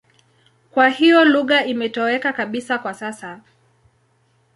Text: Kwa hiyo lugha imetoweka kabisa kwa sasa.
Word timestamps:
Kwa 0.71 0.89
hiyo 0.89 1.25
lugha 1.25 1.65
imetoweka 1.65 2.33
kabisa 2.33 2.79
kwa 2.79 2.93
sasa. 2.93 3.41